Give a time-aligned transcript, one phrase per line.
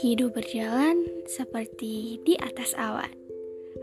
[0.00, 3.12] Hidup berjalan seperti di atas awan.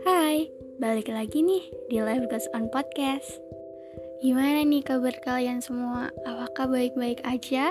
[0.02, 0.50] Hai,
[0.82, 3.38] balik lagi nih di Live Goes On Podcast.
[4.26, 6.10] Gimana nih kabar kalian semua?
[6.26, 7.70] Apakah baik-baik aja?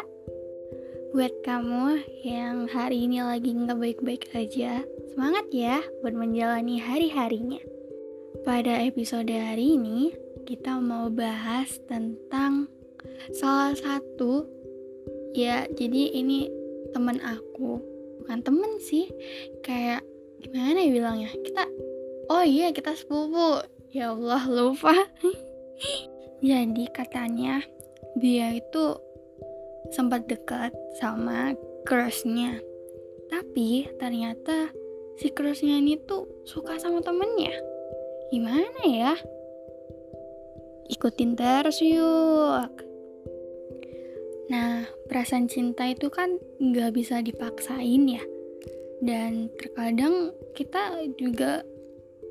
[1.11, 7.59] Buat kamu yang hari ini lagi nggak baik-baik aja, semangat ya buat menjalani hari-harinya.
[8.47, 10.15] Pada episode hari ini,
[10.47, 12.71] kita mau bahas tentang
[13.31, 14.45] salah satu
[15.33, 16.47] ya jadi ini
[16.93, 17.81] teman aku.
[18.23, 19.09] Bukan temen sih
[19.65, 20.05] kayak
[20.39, 21.29] gimana ya bilangnya?
[21.33, 21.63] Kita
[22.31, 23.65] oh iya kita sepupu.
[23.93, 24.93] Ya Allah lupa.
[26.43, 27.61] Jadi katanya
[28.17, 28.97] dia itu
[29.93, 31.53] sempat dekat sama
[31.85, 32.57] crushnya.
[33.29, 34.73] Tapi ternyata
[35.21, 37.53] si crushnya ini tuh suka sama temennya.
[38.33, 39.13] Gimana ya?
[40.89, 42.92] Ikutin terus yuk
[44.51, 48.23] Nah, perasaan cinta itu kan nggak bisa dipaksain ya.
[49.03, 51.63] Dan terkadang kita juga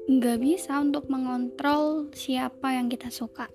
[0.09, 3.49] nggak bisa untuk mengontrol siapa yang kita suka.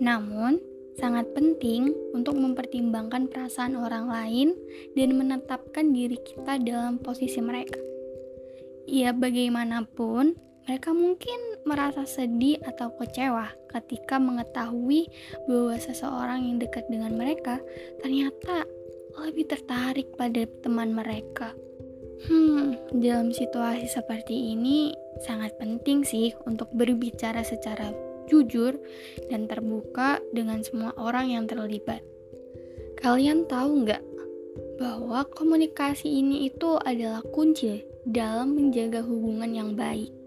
[0.00, 0.60] Namun,
[0.96, 4.48] sangat penting untuk mempertimbangkan perasaan orang lain
[4.96, 7.80] dan menetapkan diri kita dalam posisi mereka.
[8.88, 15.06] Ya, bagaimanapun, mereka mungkin merasa sedih atau kecewa ketika mengetahui
[15.46, 17.62] bahwa seseorang yang dekat dengan mereka
[18.02, 18.66] ternyata
[19.14, 21.54] lebih tertarik pada teman mereka.
[22.26, 24.90] Hmm, dalam situasi seperti ini
[25.22, 27.94] sangat penting sih untuk berbicara secara
[28.26, 28.74] jujur
[29.30, 32.02] dan terbuka dengan semua orang yang terlibat.
[32.98, 34.02] Kalian tahu nggak
[34.82, 40.25] bahwa komunikasi ini itu adalah kunci dalam menjaga hubungan yang baik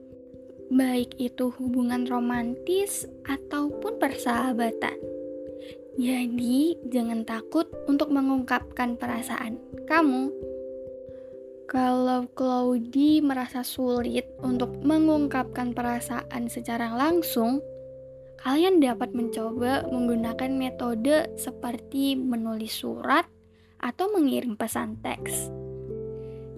[0.70, 4.98] baik itu hubungan romantis ataupun persahabatan.
[6.00, 10.32] Jadi, jangan takut untuk mengungkapkan perasaan kamu.
[11.70, 17.62] Kalau Claudie merasa sulit untuk mengungkapkan perasaan secara langsung,
[18.42, 23.28] kalian dapat mencoba menggunakan metode seperti menulis surat
[23.78, 25.69] atau mengirim pesan teks.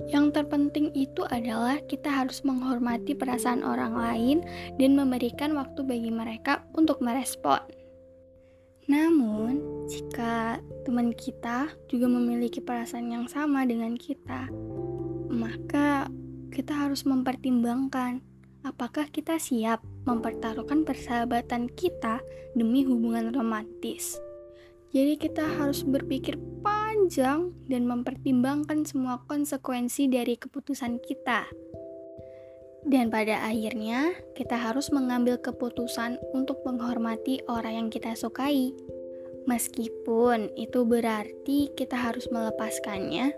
[0.10, 4.38] Yang terpenting itu adalah kita harus menghormati perasaan orang lain
[4.82, 7.62] dan memberikan waktu bagi mereka untuk merespon.
[8.90, 14.50] Namun, jika teman kita juga memiliki perasaan yang sama dengan kita,
[15.30, 16.10] maka
[16.52, 18.20] kita harus mempertimbangkan
[18.68, 22.20] apakah kita siap mempertaruhkan persahabatan kita
[22.58, 24.20] demi hubungan romantis.
[24.92, 26.36] Jadi kita harus berpikir
[27.02, 31.50] panjang dan mempertimbangkan semua konsekuensi dari keputusan kita.
[32.86, 38.70] Dan pada akhirnya, kita harus mengambil keputusan untuk menghormati orang yang kita sukai.
[39.50, 43.34] Meskipun itu berarti kita harus melepaskannya,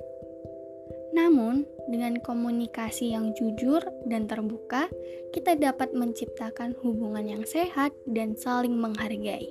[1.16, 3.80] namun dengan komunikasi yang jujur
[4.12, 4.92] dan terbuka,
[5.32, 9.48] kita dapat menciptakan hubungan yang sehat dan saling menghargai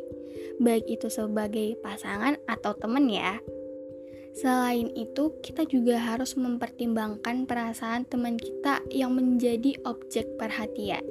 [0.61, 3.41] baik itu sebagai pasangan atau teman ya.
[4.33, 11.05] Selain itu, kita juga harus mempertimbangkan perasaan teman kita yang menjadi objek perhatian.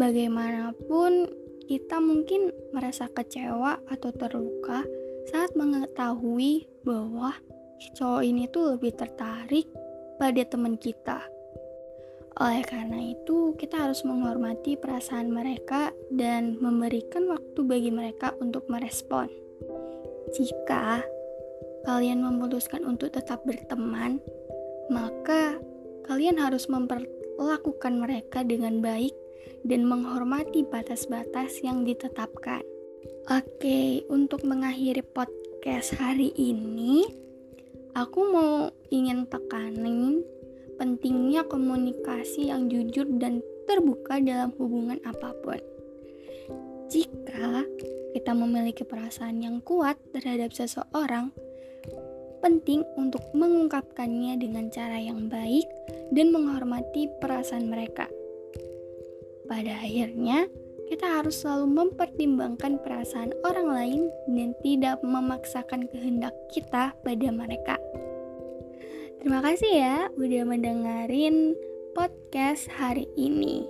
[0.00, 1.28] Bagaimanapun,
[1.68, 4.84] kita mungkin merasa kecewa atau terluka
[5.28, 7.32] saat mengetahui bahwa
[7.96, 9.68] cowok ini tuh lebih tertarik
[10.20, 11.24] pada teman kita
[12.34, 19.30] oleh karena itu, kita harus menghormati perasaan mereka dan memberikan waktu bagi mereka untuk merespon.
[20.34, 21.06] Jika
[21.84, 24.20] kalian memutuskan untuk tetap berteman,
[24.88, 25.60] maka
[26.08, 29.12] kalian harus memperlakukan mereka dengan baik
[29.64, 32.64] dan menghormati batas-batas yang ditetapkan.
[33.28, 37.04] Oke, untuk mengakhiri podcast hari ini,
[37.96, 40.20] aku mau ingin tekanin
[40.76, 45.60] pentingnya komunikasi yang jujur dan terbuka dalam hubungan apa pun.
[46.92, 47.64] Jika
[48.12, 51.32] kita memiliki perasaan yang kuat terhadap seseorang,
[52.44, 55.64] penting untuk mengungkapkannya dengan cara yang baik
[56.12, 58.04] dan menghormati perasaan mereka.
[59.48, 60.44] Pada akhirnya,
[60.92, 67.80] kita harus selalu mempertimbangkan perasaan orang lain dan tidak memaksakan kehendak kita pada mereka.
[69.24, 71.56] Terima kasih ya udah mendengarin
[71.96, 73.64] podcast hari ini.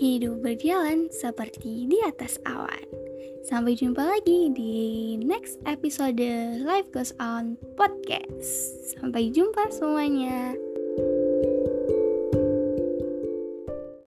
[0.00, 3.09] Hidup berjalan seperti di atas awan.
[3.40, 4.74] Sampai jumpa lagi di
[5.20, 6.20] next episode
[6.60, 8.92] Life Goes On Podcast.
[8.92, 10.69] Sampai jumpa semuanya.